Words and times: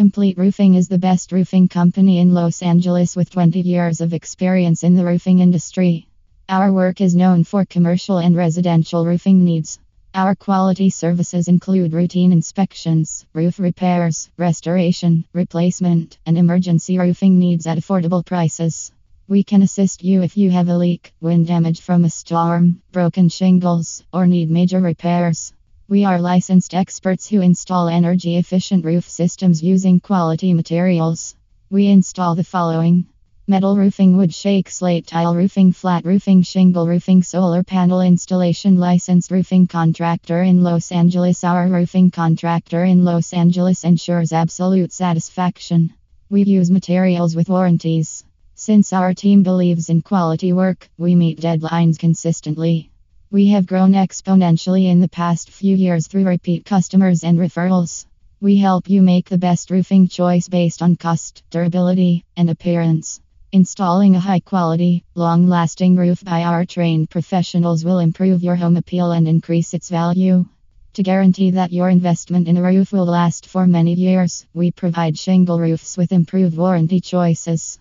Complete 0.00 0.38
Roofing 0.38 0.76
is 0.76 0.88
the 0.88 0.96
best 0.96 1.30
roofing 1.30 1.68
company 1.68 2.20
in 2.20 2.32
Los 2.32 2.62
Angeles 2.62 3.14
with 3.14 3.28
20 3.28 3.60
years 3.60 4.00
of 4.00 4.14
experience 4.14 4.82
in 4.82 4.94
the 4.94 5.04
roofing 5.04 5.40
industry. 5.40 6.06
Our 6.48 6.72
work 6.72 7.02
is 7.02 7.14
known 7.14 7.44
for 7.44 7.66
commercial 7.66 8.16
and 8.16 8.34
residential 8.34 9.04
roofing 9.04 9.44
needs. 9.44 9.78
Our 10.14 10.34
quality 10.34 10.88
services 10.88 11.48
include 11.48 11.92
routine 11.92 12.32
inspections, 12.32 13.26
roof 13.34 13.58
repairs, 13.58 14.30
restoration, 14.38 15.26
replacement, 15.34 16.16
and 16.24 16.38
emergency 16.38 16.98
roofing 16.98 17.38
needs 17.38 17.66
at 17.66 17.76
affordable 17.76 18.24
prices. 18.24 18.92
We 19.28 19.44
can 19.44 19.60
assist 19.60 20.02
you 20.02 20.22
if 20.22 20.34
you 20.34 20.50
have 20.50 20.70
a 20.70 20.78
leak, 20.78 21.12
wind 21.20 21.46
damage 21.46 21.82
from 21.82 22.06
a 22.06 22.08
storm, 22.08 22.80
broken 22.90 23.28
shingles, 23.28 24.02
or 24.14 24.26
need 24.26 24.50
major 24.50 24.80
repairs. 24.80 25.52
We 25.90 26.04
are 26.04 26.20
licensed 26.20 26.72
experts 26.72 27.28
who 27.28 27.40
install 27.40 27.88
energy 27.88 28.36
efficient 28.36 28.84
roof 28.84 29.08
systems 29.08 29.60
using 29.60 29.98
quality 29.98 30.54
materials. 30.54 31.34
We 31.68 31.88
install 31.88 32.36
the 32.36 32.44
following 32.44 33.06
metal 33.48 33.76
roofing, 33.76 34.16
wood 34.16 34.32
shake, 34.32 34.70
slate 34.70 35.08
tile 35.08 35.34
roofing, 35.34 35.72
flat 35.72 36.04
roofing, 36.04 36.42
shingle 36.42 36.86
roofing, 36.86 37.24
solar 37.24 37.64
panel 37.64 38.02
installation, 38.02 38.78
licensed 38.78 39.32
roofing 39.32 39.66
contractor 39.66 40.40
in 40.44 40.62
Los 40.62 40.92
Angeles. 40.92 41.42
Our 41.42 41.66
roofing 41.66 42.12
contractor 42.12 42.84
in 42.84 43.02
Los 43.04 43.32
Angeles 43.32 43.82
ensures 43.82 44.32
absolute 44.32 44.92
satisfaction. 44.92 45.92
We 46.28 46.44
use 46.44 46.70
materials 46.70 47.34
with 47.34 47.48
warranties. 47.48 48.24
Since 48.54 48.92
our 48.92 49.12
team 49.12 49.42
believes 49.42 49.88
in 49.88 50.02
quality 50.02 50.52
work, 50.52 50.88
we 50.96 51.16
meet 51.16 51.40
deadlines 51.40 51.98
consistently. 51.98 52.89
We 53.32 53.46
have 53.50 53.64
grown 53.64 53.92
exponentially 53.92 54.86
in 54.86 54.98
the 54.98 55.08
past 55.08 55.50
few 55.50 55.76
years 55.76 56.08
through 56.08 56.24
repeat 56.24 56.64
customers 56.64 57.22
and 57.22 57.38
referrals. 57.38 58.04
We 58.40 58.56
help 58.56 58.90
you 58.90 59.02
make 59.02 59.28
the 59.28 59.38
best 59.38 59.70
roofing 59.70 60.08
choice 60.08 60.48
based 60.48 60.82
on 60.82 60.96
cost, 60.96 61.44
durability, 61.48 62.24
and 62.36 62.50
appearance. 62.50 63.20
Installing 63.52 64.16
a 64.16 64.20
high 64.20 64.40
quality, 64.40 65.04
long 65.14 65.46
lasting 65.46 65.94
roof 65.94 66.24
by 66.24 66.42
our 66.42 66.64
trained 66.64 67.08
professionals 67.08 67.84
will 67.84 68.00
improve 68.00 68.42
your 68.42 68.56
home 68.56 68.76
appeal 68.76 69.12
and 69.12 69.28
increase 69.28 69.74
its 69.74 69.90
value. 69.90 70.44
To 70.94 71.02
guarantee 71.04 71.52
that 71.52 71.72
your 71.72 71.88
investment 71.88 72.48
in 72.48 72.56
a 72.56 72.62
roof 72.62 72.92
will 72.92 73.06
last 73.06 73.46
for 73.46 73.64
many 73.64 73.94
years, 73.94 74.44
we 74.54 74.72
provide 74.72 75.16
shingle 75.16 75.60
roofs 75.60 75.96
with 75.96 76.10
improved 76.10 76.56
warranty 76.56 77.00
choices. 77.00 77.80